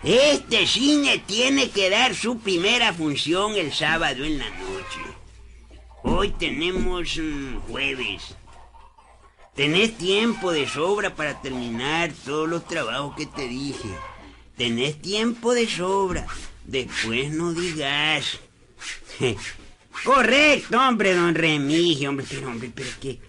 Este 0.03 0.67
cine 0.67 1.23
tiene 1.25 1.69
que 1.69 1.89
dar 1.89 2.13
su 2.13 2.37
primera 2.39 2.91
función 2.93 3.55
el 3.55 3.71
sábado 3.71 4.25
en 4.25 4.37
la 4.37 4.49
noche. 4.49 4.99
Hoy 6.03 6.31
tenemos 6.31 7.17
mm, 7.17 7.59
jueves. 7.69 8.35
Tenés 9.55 9.97
tiempo 9.97 10.51
de 10.51 10.67
sobra 10.67 11.15
para 11.15 11.41
terminar 11.41 12.11
todos 12.25 12.49
los 12.49 12.67
trabajos 12.67 13.15
que 13.15 13.27
te 13.27 13.47
dije. 13.47 13.87
Tenés 14.57 15.01
tiempo 15.01 15.53
de 15.53 15.69
sobra. 15.69 16.27
Después 16.65 17.31
no 17.31 17.53
digas. 17.53 18.39
Correcto, 20.03 20.81
hombre, 20.81 21.13
don 21.13 21.33
Remigio, 21.33 22.09
hombre, 22.09 22.25
pero 22.29 22.49
hombre, 22.49 22.69
pero 22.75 22.89
qué, 22.99 23.19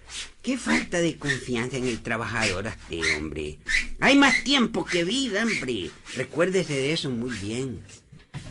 qué 0.45 0.59
falta 0.59 0.99
de 0.99 1.17
confianza 1.17 1.77
en 1.77 1.87
el 1.87 2.03
trabajador 2.03 2.67
este, 2.67 3.17
hombre. 3.17 3.57
Hay 3.99 4.15
más 4.15 4.43
tiempo 4.43 4.85
que 4.85 5.03
vida, 5.03 5.41
hombre. 5.43 5.89
Recuérdese 6.15 6.73
de 6.73 6.93
eso 6.93 7.09
muy 7.09 7.35
bien. 7.39 7.81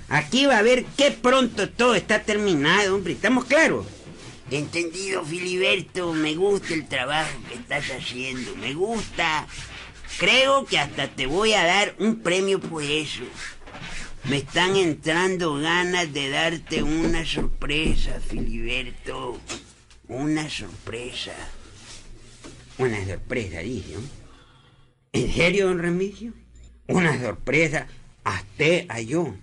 Aquí 0.09 0.47
va 0.47 0.59
a 0.59 0.63
ver 0.63 0.85
qué 0.97 1.13
pronto 1.13 1.71
todo 1.71 1.95
está 1.95 2.25
terminado, 2.25 2.97
hombre. 2.97 3.13
¿Estamos 3.13 3.45
claros? 3.45 3.87
Entendido, 4.51 5.25
Filiberto. 5.25 6.13
Me 6.13 6.35
gusta 6.35 6.75
el 6.75 6.89
trabajo 6.89 7.39
que 7.49 7.55
estás 7.55 7.85
haciendo. 7.91 8.57
Me 8.57 8.75
gusta. 8.75 9.47
Creo 10.19 10.65
que 10.65 10.81
hasta 10.81 11.07
te 11.09 11.27
voy 11.27 11.53
a 11.53 11.65
dar 11.65 11.95
un 12.01 12.17
premio 12.17 12.59
por 12.59 12.83
eso. 12.83 13.23
Me 14.25 14.39
están 14.39 14.75
entrando 14.75 15.55
ganas 15.55 16.13
de 16.13 16.29
darte 16.29 16.83
una 16.83 17.25
sorpresa, 17.25 18.21
Filiberto. 18.21 19.39
Una 20.09 20.51
sorpresa. 20.51 21.35
Una 22.79 23.05
sorpresa, 23.07 23.61
dice. 23.61 23.95
¿En 25.13 25.33
serio, 25.33 25.69
don 25.69 25.79
Remigio? 25.79 26.33
Una 26.89 27.21
sorpresa 27.21 27.87
a 28.25 28.41
usted, 28.41 28.87
a 28.89 29.01
yo. 29.01 29.35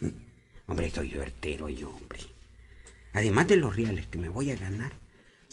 hombre, 0.66 0.86
estoy 0.86 1.10
suertero 1.10 1.68
yo, 1.68 1.90
hombre. 1.90 2.20
Además 3.12 3.48
de 3.48 3.56
los 3.56 3.76
reales 3.76 4.06
que 4.06 4.18
me 4.18 4.28
voy 4.28 4.50
a 4.50 4.56
ganar, 4.56 4.92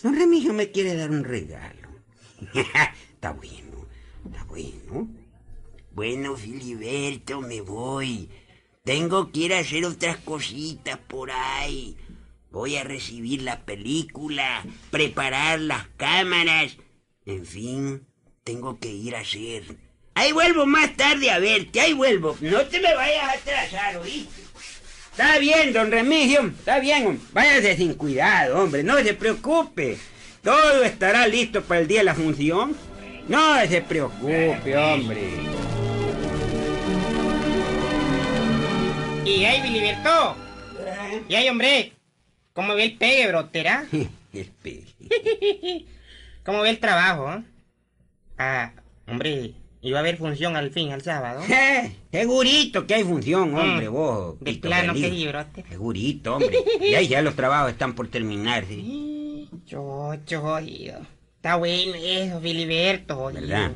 don 0.01 0.15
Remigio 0.15 0.53
me 0.53 0.71
quiere 0.71 0.95
dar 0.95 1.11
un 1.11 1.23
regalo. 1.23 1.89
está 2.53 3.31
bueno, 3.31 3.87
está 4.25 4.43
bueno. 4.45 5.09
Bueno, 5.91 6.35
Filiberto, 6.35 7.41
me 7.41 7.61
voy. 7.61 8.29
Tengo 8.83 9.31
que 9.31 9.39
ir 9.41 9.53
a 9.53 9.59
hacer 9.59 9.83
otras 9.85 10.17
cositas 10.17 10.97
por 10.97 11.31
ahí. 11.31 11.97
Voy 12.51 12.77
a 12.77 12.83
recibir 12.83 13.41
la 13.41 13.65
película, 13.65 14.63
preparar 14.91 15.59
las 15.59 15.87
cámaras. 15.97 16.77
En 17.25 17.43
fin, 17.43 18.05
tengo 18.43 18.79
que 18.79 18.89
ir 18.89 19.15
a 19.15 19.21
hacer. 19.21 19.63
Ahí 20.13 20.31
vuelvo 20.31 20.67
más 20.67 20.95
tarde 20.95 21.31
a 21.31 21.39
verte, 21.39 21.81
ahí 21.81 21.93
vuelvo. 21.93 22.37
No 22.39 22.61
te 22.65 22.79
me 22.79 22.93
vayas 22.93 23.23
a 23.23 23.31
atrasar, 23.31 23.97
¿oíste? 23.97 24.43
Está 25.09 25.39
bien, 25.39 25.73
don 25.73 25.91
Remigio, 25.91 26.45
está 26.45 26.79
bien. 26.79 27.19
Váyase 27.33 27.77
sin 27.77 27.95
cuidado, 27.95 28.61
hombre, 28.61 28.83
no 28.83 28.97
se 28.99 29.15
preocupe. 29.15 29.97
Todo 30.43 30.83
estará 30.83 31.27
listo 31.27 31.63
para 31.63 31.81
el 31.81 31.87
día 31.87 31.99
de 31.99 32.05
la 32.05 32.13
función. 32.15 32.75
No 33.27 33.59
se 33.67 33.81
preocupe, 33.81 34.77
hombre. 34.77 35.29
Y 39.25 39.45
ahí, 39.45 39.61
Filiberto. 39.63 40.35
Y 41.27 41.33
ahí, 41.33 41.49
hombre. 41.49 41.93
¿Cómo 42.53 42.75
ve 42.75 42.83
el 42.83 42.97
pegue, 42.97 43.27
brotera? 43.27 43.85
El 44.33 44.51
pegue. 44.61 45.85
¿Cómo 46.45 46.61
ve 46.61 46.69
el 46.69 46.79
trabajo? 46.79 47.31
eh? 47.33 47.43
Ah, 48.37 48.71
hombre, 49.07 49.53
iba 49.81 49.97
a 49.97 50.01
haber 50.01 50.17
función 50.17 50.55
al 50.55 50.71
fin, 50.71 50.91
al 50.91 51.01
sábado. 51.01 51.41
Segurito 52.11 52.85
que 52.85 52.95
hay 52.95 53.03
función, 53.03 53.55
hombre, 53.55 53.89
Mm, 53.89 53.93
vos. 53.93 54.39
de 54.39 54.53
plano 54.55 54.93
feliz. 54.93 55.09
que 55.09 55.15
sí, 55.17 55.27
brote. 55.27 55.65
Segurito, 55.69 56.35
hombre. 56.35 56.57
Y 56.81 56.93
ahí 56.95 57.07
ya 57.07 57.21
los 57.21 57.35
trabajos 57.35 57.71
están 57.71 57.93
por 57.93 58.07
terminarse. 58.09 58.75
Chocho, 59.65 60.41
jodido. 60.41 60.99
Está 61.37 61.55
bueno 61.55 61.93
eso, 61.95 62.39
Filiberto, 62.41 63.15
jodido. 63.15 63.41
¿Verdad? 63.41 63.71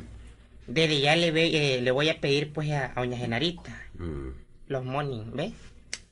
Desde 0.66 1.00
ya 1.00 1.16
le, 1.16 1.30
ve- 1.32 1.76
eh, 1.76 1.80
le 1.82 1.90
voy 1.90 2.08
a 2.08 2.20
pedir, 2.20 2.52
pues, 2.52 2.70
a, 2.70 2.92
a 2.94 3.00
doña 3.00 3.16
Genarita. 3.16 3.76
Mm. 3.98 4.28
Los 4.68 4.84
money, 4.84 5.24
¿ves? 5.32 5.52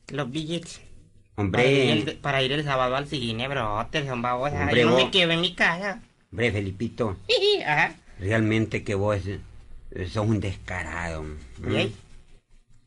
Los 0.09 0.31
billetes. 0.31 0.81
Para 1.37 1.45
ir, 1.45 1.47
Hombre, 1.47 1.93
el, 1.93 2.17
para 2.17 2.43
ir 2.43 2.51
el 2.51 2.65
sábado 2.65 2.97
al 2.97 3.07
cine, 3.07 3.47
brote, 3.47 4.05
son 4.07 4.23
babosas. 4.23 4.61
Hombre, 4.63 4.81
Yo 4.81 4.97
me 4.97 5.11
quedo 5.13 5.31
en 5.33 5.41
mi 5.41 5.55
casa. 5.55 6.03
Hombre, 6.31 6.53
Felipito, 6.53 7.17
Ajá. 7.67 7.95
realmente 8.19 8.83
que 8.85 8.95
vos 8.95 9.21
eh, 9.27 9.41
sos 10.09 10.27
un 10.27 10.41
descarado. 10.41 11.25
¿Y 11.69 11.77
ahí? 11.77 11.97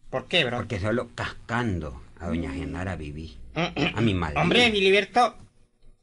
¿Por 0.10 0.28
qué, 0.28 0.44
bro? 0.46 0.58
Porque 0.58 0.80
solo 0.80 1.10
cascando 1.16 2.02
a 2.20 2.28
doña 2.28 2.52
Genara 2.52 2.96
viví. 2.96 3.38
A 3.56 4.02
mi 4.02 4.14
madre. 4.14 4.40
Hombre, 4.40 4.72
Filiberto, 4.72 5.36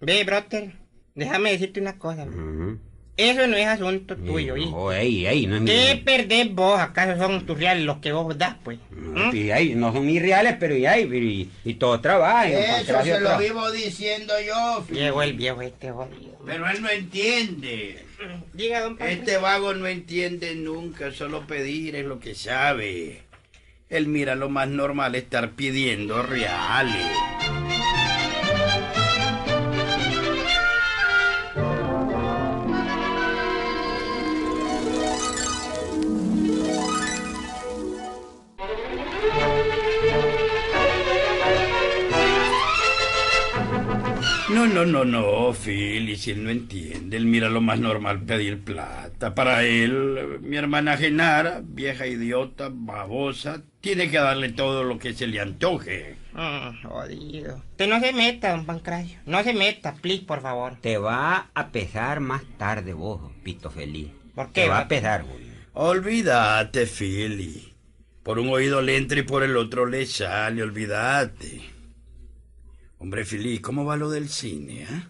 ve, 0.01 0.25
brother, 0.25 0.73
déjame 1.15 1.53
decirte 1.53 1.81
una 1.81 1.99
cosa. 1.99 2.25
bro. 2.25 2.79
Eso 3.19 3.47
no 3.49 3.57
es 3.57 3.67
asunto 3.67 4.17
tuyo, 4.17 4.57
Y- 4.57 4.63
hijo. 4.63 4.77
Oh, 4.85 4.93
ey, 4.93 5.27
ey, 5.27 5.47
no 5.47 5.57
es 5.57 5.63
mi... 5.63 5.69
¿Qué 5.71 6.01
perdés 6.05 6.55
vos? 6.55 6.79
¿Acaso 6.79 7.19
son 7.21 7.45
tus 7.45 7.59
reales 7.59 7.85
los 7.85 7.99
que 7.99 8.13
vos 8.13 8.39
das, 8.39 8.55
pues? 8.63 8.79
No, 8.93 9.33
¿Mm? 9.33 9.37
y 9.37 9.51
ahí, 9.51 9.75
no 9.75 9.93
son 9.93 10.07
mis 10.07 10.23
reales, 10.23 10.55
pero 10.61 10.77
y 10.77 10.87
hay, 10.87 11.03
y, 11.03 11.51
y 11.69 11.75
todo 11.75 12.01
trabaja. 12.01 12.49
y 12.49 12.53
don 12.53 12.63
Eso 12.63 13.03
se 13.03 13.21
lo 13.21 13.31
tra- 13.31 13.39
vivo 13.41 13.71
diciendo 13.73 14.35
yo, 14.47 14.85
Fili- 14.89 15.01
Llegó 15.01 15.23
el 15.23 15.33
viejo 15.35 15.61
este 15.63 15.91
jodido. 15.91 16.39
pero 16.47 16.69
él 16.71 16.81
no 16.81 16.89
entiende. 16.91 18.05
Diga, 18.53 18.81
don 18.83 18.97
Pablo. 18.97 19.13
Este 19.13 19.37
vago 19.37 19.75
no 19.75 19.87
entiende 19.89 20.55
nunca, 20.55 21.11
solo 21.13 21.45
pedir 21.47 21.97
es 21.97 22.05
lo 22.07 22.21
que 22.21 22.35
sabe. 22.37 23.23
Él 23.91 24.07
mira 24.07 24.35
lo 24.37 24.49
más 24.49 24.69
normal 24.69 25.15
estar 25.17 25.51
pidiendo 25.53 26.23
reales. 26.23 27.07
No, 44.51 44.67
no, 44.67 44.87
no, 44.87 45.05
no, 45.05 45.53
Phil, 45.53 46.09
y 46.09 46.17
si 46.17 46.31
él 46.31 46.43
no 46.43 46.49
entiende, 46.51 47.19
él 47.19 47.27
mira 47.27 47.51
lo 47.51 47.61
más 47.61 47.79
normal 47.79 48.23
pedir 48.23 48.59
plata. 48.65 49.35
Para 49.35 49.63
él, 49.65 50.39
mi 50.41 50.57
hermana 50.57 50.97
Genara, 50.97 51.61
vieja 51.63 52.07
idiota, 52.07 52.71
babosa, 52.73 53.63
tiene 53.83 54.11
que 54.11 54.17
darle 54.17 54.49
todo 54.51 54.85
lo 54.85 54.99
que 54.99 55.13
se 55.13 55.27
le 55.27 55.41
antoje. 55.41 56.17
Mm, 56.33 56.83
jodido. 56.89 57.57
Usted 57.73 57.89
no 57.89 58.01
se 58.01 58.15
meta, 58.15 58.51
don 58.53 58.65
Pancracio. 58.65 59.19
No 59.27 59.43
se 59.45 59.53
meta, 59.53 59.95
please, 60.01 60.25
por 60.25 60.41
favor. 60.41 60.77
Te 60.81 60.97
va 60.97 61.51
a 61.53 61.69
pesar 61.69 62.21
más 62.21 62.43
tarde 62.57 62.95
vos, 62.95 63.21
Pito 63.43 63.71
Feliz. 63.71 64.09
¿Por 64.35 64.47
qué, 64.47 64.63
Te 64.63 64.69
va 64.69 64.77
va? 64.77 64.81
a 64.81 64.89
pesar, 64.89 65.25
güey. 65.25 65.47
Olvídate, 65.75 66.87
Philly. 66.87 67.75
Por 68.23 68.39
un 68.39 68.49
oído 68.49 68.81
le 68.81 68.97
entra 68.97 69.19
y 69.21 69.23
por 69.23 69.43
el 69.43 69.57
otro 69.59 69.85
le 69.85 70.07
sale, 70.07 70.63
olvídate. 70.63 71.61
Hombre, 72.99 73.25
Philly, 73.25 73.59
¿cómo 73.61 73.85
va 73.85 73.97
lo 73.97 74.11
del 74.11 74.29
cine, 74.29 74.87
ah? 74.91 75.09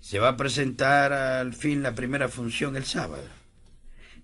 Se 0.00 0.18
va 0.18 0.28
a 0.30 0.36
presentar 0.36 1.12
al 1.12 1.54
fin 1.54 1.82
la 1.82 1.94
primera 1.94 2.28
función 2.28 2.76
el 2.76 2.84
sábado. 2.84 3.24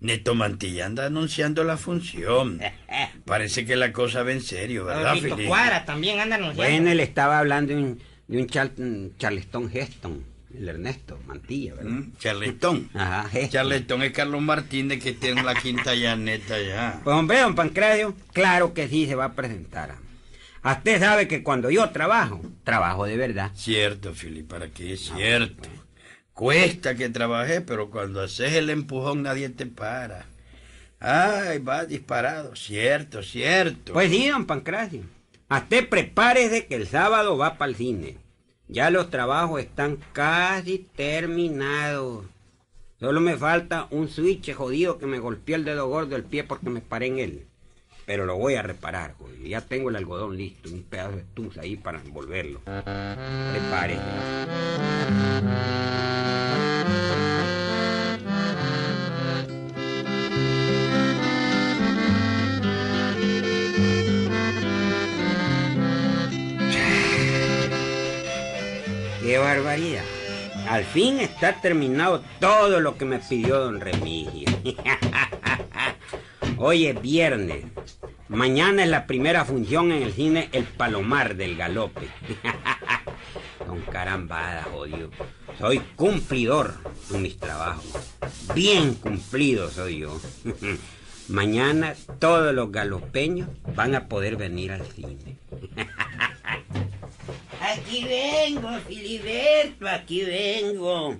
Neto 0.00 0.34
Mantilla 0.34 0.86
anda 0.86 1.06
anunciando 1.06 1.64
la 1.64 1.76
función. 1.76 2.60
Parece 3.24 3.64
que 3.64 3.76
la 3.76 3.92
cosa 3.92 4.22
va 4.22 4.32
en 4.32 4.42
serio, 4.42 4.84
¿verdad, 4.84 5.14
Philly? 5.16 5.46
Cuadra 5.46 5.84
también 5.84 6.18
anda 6.20 6.36
anunciando. 6.36 6.62
Bueno, 6.62 6.90
él 6.90 7.00
estaba 7.00 7.38
hablando 7.38 7.72
de 7.74 7.78
un, 7.82 7.98
de 8.28 8.38
un 8.38 8.46
Char- 8.46 8.72
un 8.78 9.14
Charleston 9.18 9.70
Heston, 9.72 10.24
el 10.56 10.68
Ernesto 10.68 11.18
Mantilla, 11.26 11.74
¿verdad? 11.74 11.90
¿Mm? 11.90 12.12
Charletón. 12.18 12.90
Ajá, 12.94 13.28
Heston. 13.32 13.50
Charletón 13.50 14.02
es 14.02 14.12
Carlos 14.12 14.42
Martínez 14.42 15.02
que 15.02 15.12
tiene 15.12 15.42
la 15.42 15.54
quinta 15.54 15.94
ya 15.94 16.14
neta 16.16 16.60
ya. 16.60 17.00
Pues 17.02 17.14
hombre, 17.16 17.40
don 17.40 17.54
Pancracio, 17.54 18.14
claro 18.32 18.74
que 18.74 18.88
sí 18.88 19.06
se 19.06 19.14
va 19.14 19.26
a 19.26 19.32
presentar. 19.34 19.94
A 20.62 20.74
usted 20.74 21.00
sabe 21.00 21.26
que 21.26 21.42
cuando 21.42 21.70
yo 21.70 21.90
trabajo, 21.90 22.40
trabajo 22.62 23.04
de 23.04 23.16
verdad. 23.16 23.50
Cierto, 23.54 24.12
Philly, 24.14 24.44
para 24.44 24.68
que 24.68 24.92
es 24.92 25.00
cierto. 25.00 25.68
Cuesta 26.32 26.94
que 26.94 27.08
trabaje, 27.08 27.60
pero 27.60 27.90
cuando 27.90 28.22
haces 28.22 28.52
el 28.54 28.70
empujón 28.70 29.22
nadie 29.22 29.48
te 29.48 29.66
para. 29.66 30.26
Ay, 31.00 31.58
va 31.58 31.84
disparado. 31.84 32.54
Cierto, 32.54 33.24
cierto. 33.24 33.92
Pues 33.92 34.10
sí, 34.10 34.28
don 34.28 34.46
Pancracio. 34.46 35.02
Usted 35.50 35.88
prepárese 35.88 36.66
que 36.66 36.76
el 36.76 36.86
sábado 36.86 37.36
va 37.36 37.58
para 37.58 37.70
el 37.70 37.76
cine. 37.76 38.16
Ya 38.68 38.88
los 38.90 39.10
trabajos 39.10 39.60
están 39.60 39.98
casi 40.12 40.86
terminados. 40.94 42.24
Solo 43.00 43.20
me 43.20 43.36
falta 43.36 43.88
un 43.90 44.08
switch 44.08 44.54
jodido 44.54 44.98
que 44.98 45.06
me 45.06 45.18
golpeó 45.18 45.56
el 45.56 45.64
dedo 45.64 45.88
gordo 45.88 46.10
del 46.10 46.22
pie 46.22 46.44
porque 46.44 46.70
me 46.70 46.80
paré 46.80 47.08
en 47.08 47.18
él. 47.18 47.46
Pero 48.06 48.26
lo 48.26 48.36
voy 48.36 48.54
a 48.54 48.62
reparar, 48.62 49.14
jodido. 49.18 49.46
Ya 49.46 49.60
tengo 49.60 49.90
el 49.90 49.96
algodón 49.96 50.36
listo, 50.36 50.70
un 50.70 50.82
pedazo 50.82 51.16
de 51.16 51.22
estufa 51.22 51.60
ahí 51.62 51.76
para 51.76 52.00
envolverlo. 52.00 52.60
Prepare. 52.64 53.98
¡Qué 69.22 69.38
barbaridad! 69.38 70.02
Al 70.68 70.84
fin 70.84 71.20
está 71.20 71.60
terminado 71.60 72.22
todo 72.40 72.80
lo 72.80 72.96
que 72.96 73.04
me 73.04 73.18
pidió 73.18 73.58
don 73.58 73.80
Remigio. 73.80 74.48
Hoy 76.64 76.86
es 76.86 77.02
viernes. 77.02 77.64
Mañana 78.28 78.84
es 78.84 78.88
la 78.88 79.08
primera 79.08 79.44
función 79.44 79.90
en 79.90 80.04
el 80.04 80.12
cine 80.12 80.48
El 80.52 80.62
Palomar 80.62 81.34
del 81.34 81.56
Galope. 81.56 82.06
Don 83.66 83.80
carambada, 83.80 84.62
jodido. 84.70 85.10
Soy 85.58 85.80
cumplidor 85.96 86.74
en 87.12 87.22
mis 87.22 87.36
trabajos. 87.36 87.84
Bien 88.54 88.94
cumplido 88.94 89.72
soy 89.72 90.02
yo. 90.02 90.20
Mañana 91.28 91.96
todos 92.20 92.54
los 92.54 92.70
galopeños 92.70 93.48
van 93.74 93.96
a 93.96 94.06
poder 94.06 94.36
venir 94.36 94.70
al 94.70 94.86
cine. 94.86 95.38
Aquí 97.60 98.04
vengo, 98.04 98.70
Filiberto, 98.86 99.88
aquí 99.88 100.24
vengo. 100.24 101.18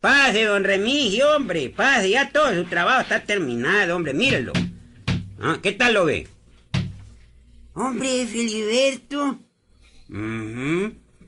Pase, 0.00 0.44
don 0.44 0.62
Remigio, 0.62 1.34
hombre, 1.34 1.70
pase, 1.70 2.10
ya 2.10 2.30
todo 2.30 2.54
su 2.54 2.64
trabajo 2.66 3.00
está 3.00 3.24
terminado, 3.24 3.96
hombre, 3.96 4.14
mírenlo. 4.14 4.52
Ah, 5.40 5.58
¿Qué 5.62 5.72
tal 5.72 5.94
lo 5.94 6.04
ve? 6.04 6.26
Hombre, 7.74 8.26
Filiberto, 8.26 9.38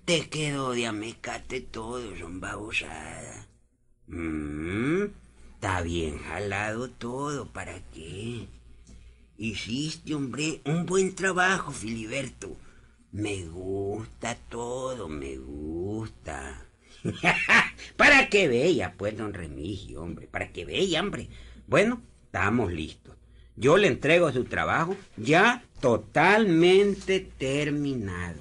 te 0.05 0.29
quedó 0.29 0.73
de 0.73 0.87
amecate 0.87 1.61
todo, 1.61 2.17
son 2.17 2.41
babosada. 2.41 3.47
Mm, 4.09 5.05
Está 5.55 5.83
bien 5.83 6.19
jalado 6.19 6.91
todo, 6.91 7.47
¿para 7.53 7.81
qué? 7.93 8.49
Hiciste, 9.37 10.15
hombre, 10.15 10.61
un 10.65 10.87
buen 10.87 11.15
trabajo, 11.15 11.71
Filiberto. 11.71 12.57
Me 13.13 13.45
gusta 13.47 14.35
todo, 14.49 15.09
me 15.09 15.37
gusta. 15.37 16.67
para 17.97 18.29
que 18.29 18.49
vea, 18.49 18.95
pues, 18.97 19.17
don 19.17 19.35
Remigio, 19.35 20.03
hombre, 20.03 20.27
para 20.27 20.53
que 20.53 20.65
vea, 20.65 21.01
hombre. 21.01 21.29
Bueno, 21.69 22.03
estamos 22.25 22.73
listos. 22.73 23.20
Yo 23.61 23.77
le 23.77 23.87
entrego 23.87 24.33
su 24.33 24.45
trabajo 24.45 24.97
ya 25.17 25.63
totalmente 25.81 27.21
terminado. 27.21 28.41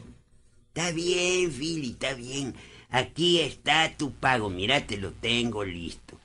Está 0.69 0.91
bien, 0.91 1.51
Fili, 1.51 1.91
está 1.91 2.13
bien. 2.13 2.55
Aquí 2.89 3.41
está 3.41 3.95
tu 3.95 4.11
pago, 4.11 4.49
mira, 4.49 4.87
te 4.87 4.97
lo 4.97 5.11
tengo 5.11 5.63
listo. 5.63 6.17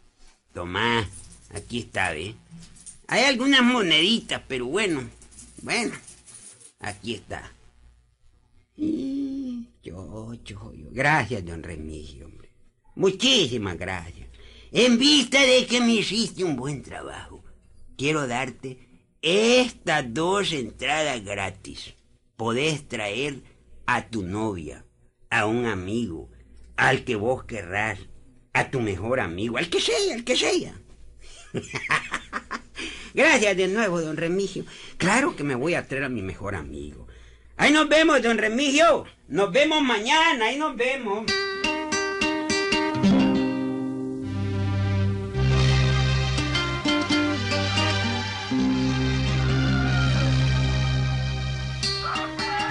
Tomá, 0.54 1.06
aquí 1.52 1.80
está, 1.80 2.12
¿ve? 2.12 2.34
Hay 3.08 3.24
algunas 3.24 3.62
moneditas, 3.62 4.40
pero 4.48 4.66
bueno, 4.66 5.02
bueno, 5.60 5.92
Aquí 6.84 7.14
está. 7.14 7.50
Y 8.76 9.68
Yo, 9.82 10.34
yo, 10.44 10.72
yo. 10.74 10.88
Gracias, 10.90 11.44
don 11.44 11.62
Remigio, 11.62 12.26
hombre. 12.26 12.50
Muchísimas 12.94 13.78
gracias. 13.78 14.28
en 14.70 14.98
vista 14.98 15.40
de 15.40 15.66
que 15.66 15.80
me 15.80 15.94
hiciste 15.94 16.44
un 16.44 16.56
buen 16.56 16.82
trabajo, 16.82 17.42
quiero 17.96 18.26
darte 18.26 18.78
estas 19.24 20.12
dos 20.12 20.52
entradas 20.52 21.24
gratis. 21.24 21.94
Podés 22.36 22.86
traer 22.86 23.42
a 23.86 24.06
tu 24.08 24.22
novia, 24.22 24.84
a 25.30 25.46
un 25.46 25.64
amigo, 25.64 26.30
al 26.76 27.04
que 27.04 27.16
vos 27.16 27.44
querrás, 27.44 27.98
a 28.52 28.70
tu 28.70 28.80
mejor 28.80 29.20
amigo, 29.20 29.56
al 29.56 29.70
que 29.70 29.80
sea, 29.80 30.14
al 30.14 30.24
que 30.24 30.36
sea. 30.36 30.74
Gracias 33.14 33.56
de 33.56 33.68
nuevo, 33.68 34.02
don 34.02 34.18
Remigio. 34.18 34.66
Claro 34.98 35.34
que 35.36 35.44
me 35.44 35.54
voy 35.54 35.74
a 35.74 35.88
traer 35.88 36.04
a 36.04 36.08
mi 36.10 36.20
mejor 36.20 36.54
amigo. 36.54 37.06
Ahí 37.56 37.72
nos 37.72 37.88
vemos, 37.88 38.20
don 38.22 38.36
Remigio. 38.36 39.06
Nos 39.28 39.50
vemos 39.50 39.80
mañana, 39.82 40.46
ahí 40.46 40.58
nos 40.58 40.76
vemos. 40.76 41.24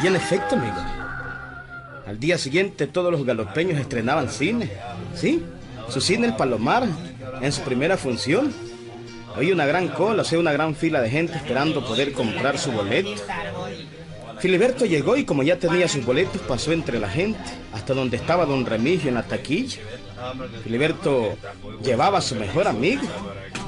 Y 0.03 0.07
en 0.07 0.17
efecto, 0.17 0.55
amigo. 0.55 0.75
Al 2.05 2.19
día 2.19 2.37
siguiente 2.37 2.87
todos 2.87 3.09
los 3.09 3.25
galopeños 3.25 3.79
estrenaban 3.79 4.29
cine. 4.29 4.69
¿Sí? 5.15 5.41
Su 5.87 6.01
cine 6.01 6.27
El 6.27 6.35
Palomar, 6.35 6.85
en 7.41 7.51
su 7.53 7.61
primera 7.61 7.95
función. 7.95 8.51
Había 9.33 9.53
una 9.53 9.65
gran 9.65 9.87
cola, 9.87 10.23
o 10.23 10.25
sea, 10.25 10.39
una 10.39 10.51
gran 10.51 10.75
fila 10.75 11.01
de 11.01 11.09
gente 11.09 11.37
esperando 11.37 11.85
poder 11.85 12.11
comprar 12.11 12.59
su 12.59 12.71
boleto. 12.71 13.11
Filiberto 14.39 14.85
llegó 14.85 15.15
y 15.15 15.23
como 15.23 15.41
ya 15.41 15.57
tenía 15.57 15.87
sus 15.87 16.05
boletos, 16.05 16.41
pasó 16.41 16.73
entre 16.73 16.99
la 16.99 17.07
gente, 17.07 17.39
hasta 17.71 17.93
donde 17.93 18.17
estaba 18.17 18.45
don 18.45 18.65
Remigio 18.65 19.07
en 19.07 19.15
la 19.15 19.23
taquilla. 19.23 19.79
Filiberto 20.65 21.37
llevaba 21.81 22.17
a 22.17 22.21
su 22.21 22.35
mejor 22.35 22.67
amigo. 22.67 23.03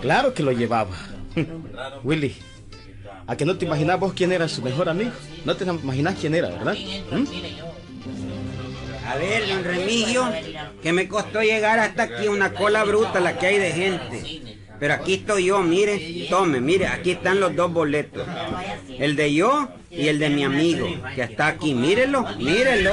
Claro 0.01 0.33
que 0.33 0.43
lo 0.43 0.51
llevaba. 0.51 0.95
Willy, 2.03 2.35
¿a 3.27 3.35
que 3.35 3.45
no 3.45 3.57
te 3.57 3.65
imaginas 3.65 3.99
vos 3.99 4.13
quién 4.13 4.31
era 4.31 4.47
su 4.47 4.61
mejor 4.61 4.89
amigo? 4.89 5.11
No 5.43 5.55
te 5.55 5.65
imaginas 5.65 6.15
quién 6.19 6.35
era, 6.35 6.49
¿verdad? 6.49 6.75
¿Mm? 7.11 7.25
A 9.07 9.15
ver, 9.17 9.47
don 9.47 9.63
Remigio, 9.63 10.27
que 10.81 10.91
me 10.91 11.07
costó 11.07 11.41
llegar 11.41 11.79
hasta 11.79 12.03
aquí 12.03 12.27
una 12.27 12.53
cola 12.53 12.83
bruta 12.83 13.19
la 13.19 13.37
que 13.37 13.47
hay 13.47 13.59
de 13.59 13.71
gente. 13.71 14.41
Pero 14.79 14.93
aquí 14.93 15.15
estoy 15.15 15.45
yo, 15.45 15.61
mire, 15.61 16.27
tome, 16.29 16.59
mire, 16.59 16.87
aquí 16.87 17.11
están 17.11 17.39
los 17.39 17.55
dos 17.55 17.71
boletos. 17.71 18.27
El 18.89 19.15
de 19.15 19.33
yo 19.33 19.69
y 19.89 20.07
el 20.07 20.19
de 20.19 20.29
mi 20.29 20.43
amigo, 20.43 20.87
que 21.13 21.21
está 21.21 21.47
aquí. 21.47 21.73
Mírelo, 21.73 22.25
mírelo. 22.37 22.91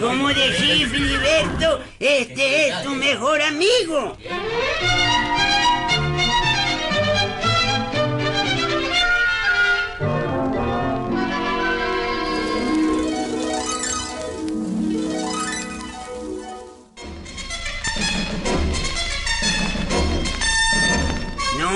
¿Cómo 0.00 0.28
decís, 0.28 0.88
Filiberto? 0.88 1.80
Este 2.00 2.68
es 2.68 2.82
tu 2.82 2.90
mejor 2.94 3.40
amigo. 3.42 4.16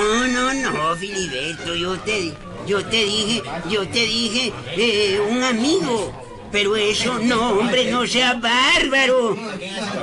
No, 0.00 0.26
no, 0.26 0.54
no, 0.54 0.96
Filiberto, 0.96 1.74
yo 1.74 1.98
te, 2.00 2.32
yo 2.66 2.82
te 2.86 3.04
dije, 3.04 3.42
yo 3.68 3.86
te 3.86 3.98
dije, 3.98 4.52
eh, 4.76 5.20
un 5.28 5.42
amigo. 5.42 6.12
Pero 6.50 6.74
eso 6.74 7.18
no, 7.20 7.50
hombre, 7.50 7.90
no 7.92 8.06
sea 8.06 8.34
bárbaro. 8.34 9.36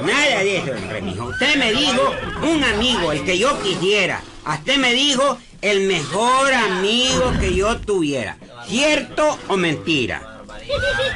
Nada 0.05 0.43
de 0.43 0.57
eso, 0.57 0.67
don 0.67 0.89
Remigio. 0.89 1.25
Usted 1.25 1.55
me 1.57 1.73
dijo 1.73 2.15
un 2.43 2.63
amigo, 2.63 3.11
el 3.11 3.25
que 3.25 3.37
yo 3.37 3.61
quisiera. 3.61 4.21
Usted 4.47 4.77
me 4.77 4.93
dijo 4.93 5.37
el 5.61 5.81
mejor 5.87 6.53
amigo 6.53 7.33
que 7.39 7.53
yo 7.53 7.77
tuviera. 7.79 8.37
¿Cierto 8.67 9.37
o 9.49 9.57
mentira? 9.57 10.37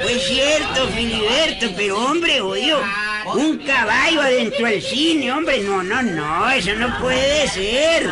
Pues 0.02 0.24
cierto, 0.28 0.88
Filiberto, 0.88 1.68
pero 1.78 1.98
hombre, 1.98 2.42
oye, 2.42 2.74
un 3.36 3.58
caballo 3.60 4.22
adentro 4.22 4.66
del 4.66 4.82
cine, 4.82 5.32
hombre, 5.32 5.60
no, 5.60 5.84
no, 5.84 6.02
no, 6.02 6.50
eso 6.50 6.74
no 6.76 6.98
puede 7.00 7.48
ser. 7.48 8.10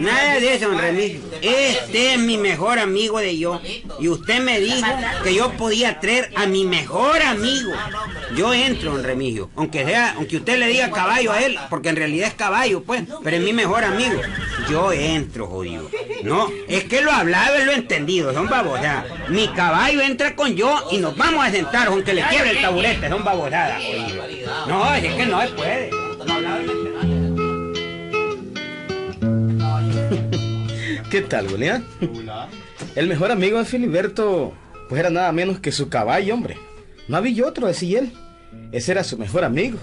Nada 0.00 0.40
de 0.40 0.54
eso, 0.54 0.68
don 0.68 0.78
Remigio. 0.78 1.20
Este 1.42 2.14
es 2.14 2.18
mi 2.18 2.38
mejor 2.38 2.78
amigo 2.78 3.18
de 3.18 3.36
yo. 3.36 3.60
Y 3.98 4.08
usted 4.08 4.40
me 4.40 4.58
dijo 4.58 4.86
que 5.22 5.34
yo 5.34 5.52
podía 5.52 6.00
traer 6.00 6.30
a 6.36 6.46
mi 6.46 6.64
mejor 6.64 7.20
amigo. 7.20 7.70
Yo 8.34 8.54
entro, 8.54 8.92
don 8.92 9.04
Remigio. 9.04 9.50
Aunque 9.56 9.84
sea, 9.84 10.14
aunque 10.16 10.38
usted 10.38 10.58
le 10.58 10.68
diga 10.68 10.90
caballo 10.90 11.32
a 11.32 11.40
él, 11.40 11.58
porque 11.68 11.90
en 11.90 11.96
realidad 11.96 12.28
es 12.28 12.34
caballo, 12.34 12.82
pues, 12.82 13.02
pero 13.22 13.36
es 13.36 13.42
mi 13.42 13.52
mejor 13.52 13.84
amigo. 13.84 14.20
Yo 14.70 14.90
entro, 14.90 15.46
jodido. 15.46 15.90
No, 16.22 16.48
es 16.66 16.84
que 16.84 17.02
lo 17.02 17.12
hablado 17.12 17.56
es 17.56 17.66
lo 17.66 17.72
entendido, 17.72 18.32
son 18.32 18.48
babosadas. 18.48 19.04
Mi 19.28 19.48
caballo 19.48 20.00
entra 20.00 20.34
con 20.34 20.56
yo 20.56 20.82
y 20.90 20.96
nos 20.98 21.14
vamos 21.14 21.44
a 21.44 21.50
sentar, 21.50 21.88
aunque 21.88 22.14
le 22.14 22.22
quiebre 22.22 22.52
el 22.52 22.62
taburete, 22.62 23.08
son 23.10 23.22
babosadas, 23.22 23.82
jodido. 23.82 24.66
No, 24.66 24.94
es 24.94 25.14
que 25.14 25.26
no 25.26 25.42
se 25.42 25.48
puede. 25.48 25.90
Lo 25.90 26.79
¿Qué 31.10 31.22
tal, 31.22 31.48
William? 31.48 31.84
El 32.94 33.08
mejor 33.08 33.30
amigo 33.32 33.58
de 33.58 33.64
Filiberto, 33.64 34.54
pues 34.88 35.00
era 35.00 35.10
nada 35.10 35.32
menos 35.32 35.58
que 35.58 35.72
su 35.72 35.88
caballo, 35.88 36.34
hombre. 36.34 36.56
No 37.08 37.16
había 37.16 37.46
otro, 37.46 37.66
decía 37.66 38.00
él. 38.00 38.12
Ese 38.72 38.92
era 38.92 39.02
su 39.04 39.18
mejor 39.18 39.44
amigo. 39.44 39.78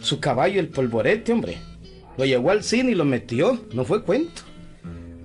Su 0.00 0.18
caballo, 0.20 0.60
el 0.60 0.68
polvorete, 0.68 1.32
hombre. 1.32 1.58
Lo 2.16 2.24
llevó 2.24 2.50
al 2.50 2.62
cine 2.64 2.92
y 2.92 2.94
lo 2.94 3.04
metió, 3.04 3.60
no 3.72 3.84
fue 3.84 4.02
cuento. 4.02 4.42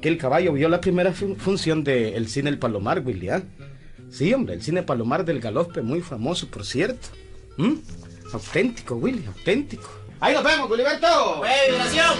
que 0.01 0.09
el 0.09 0.17
caballo 0.17 0.53
vio 0.53 0.69
la 0.69 0.79
primera 0.81 1.11
fun- 1.11 1.35
función 1.37 1.83
del 1.83 2.27
cine 2.27 2.49
El 2.51 2.59
Palomar, 2.59 3.01
Willy, 3.05 3.29
¿ah? 3.29 3.41
Sí, 4.11 4.31
hombre, 4.33 4.53
el 4.55 4.61
cine 4.61 4.83
Palomar 4.83 5.25
del 5.25 5.39
Galope, 5.39 5.81
muy 5.81 6.01
famoso, 6.01 6.47
por 6.47 6.65
cierto. 6.65 7.07
¿Mm? 7.57 7.73
Auténtico, 8.33 8.95
Willy, 8.95 9.25
auténtico. 9.25 9.89
Ahí 10.19 10.33
nos 10.33 10.43
vemos, 10.43 10.69
Wiliberto. 10.69 11.43
¡Eh, 11.45 11.71
vibración! 11.71 12.13